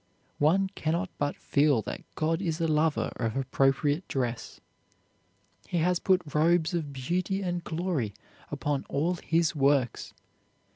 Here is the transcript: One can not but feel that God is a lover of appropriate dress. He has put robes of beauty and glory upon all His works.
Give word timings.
One 0.39 0.69
can 0.73 0.93
not 0.93 1.11
but 1.19 1.35
feel 1.35 1.83
that 1.83 2.01
God 2.15 2.41
is 2.41 2.59
a 2.59 2.67
lover 2.67 3.11
of 3.17 3.37
appropriate 3.37 4.07
dress. 4.07 4.59
He 5.67 5.77
has 5.77 5.99
put 5.99 6.33
robes 6.33 6.73
of 6.73 6.91
beauty 6.91 7.43
and 7.43 7.63
glory 7.63 8.15
upon 8.51 8.83
all 8.89 9.13
His 9.23 9.55
works. 9.55 10.15